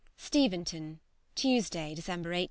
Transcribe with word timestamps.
STEVENTON, 0.17 0.99
Tuesday 1.35 1.93
(December 1.93 2.33
18). 2.33 2.39